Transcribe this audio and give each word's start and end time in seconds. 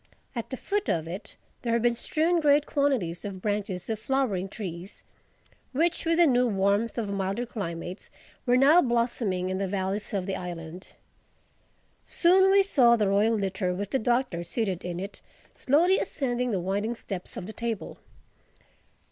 At 0.35 0.49
the 0.49 0.57
foot 0.57 0.89
of 0.89 1.07
it 1.07 1.35
there 1.61 1.73
had 1.73 1.83
been 1.83 1.93
strewn 1.93 2.39
great 2.39 2.65
quantities 2.65 3.23
of 3.23 3.39
branches 3.39 3.87
of 3.87 3.99
flowering 3.99 4.47
trees, 4.49 5.03
which 5.73 6.05
with 6.05 6.17
the 6.17 6.25
new 6.25 6.47
warmth 6.47 6.97
of 6.97 7.11
milder 7.11 7.45
climates 7.45 8.09
were 8.47 8.57
now 8.57 8.81
blossoming 8.81 9.51
in 9.51 9.59
the 9.59 9.67
valleys 9.67 10.11
of 10.11 10.25
the 10.25 10.35
island. 10.35 10.93
Soon 12.03 12.51
we 12.51 12.63
saw 12.63 12.95
the 12.95 13.09
royal 13.09 13.35
litter, 13.35 13.75
with 13.75 13.91
the 13.91 13.99
Doctor 13.99 14.41
seated 14.41 14.83
in 14.83 14.99
it, 14.99 15.21
slowly 15.55 15.99
ascending 15.99 16.49
the 16.49 16.59
winding 16.59 16.95
steps 16.95 17.37
of 17.37 17.45
the 17.45 17.53
Table. 17.53 17.99